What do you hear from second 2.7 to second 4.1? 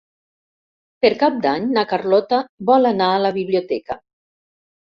vol anar a la biblioteca.